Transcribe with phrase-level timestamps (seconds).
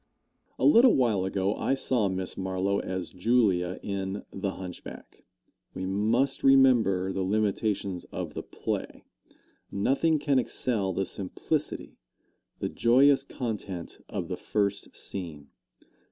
[0.57, 5.23] A little while ago I saw Miss Marlowe as Julia, in "The Hunchback."
[5.75, 9.03] We must remember the limitations of the play.
[9.71, 11.99] Nothing can excel the simplicity,
[12.57, 15.49] the joyous content of the first scene.